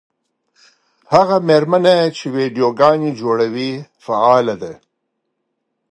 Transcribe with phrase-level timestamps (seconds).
[1.13, 3.71] هغه مېرمنه چې ویډیوګانې جوړوي
[4.03, 4.73] فعاله ده.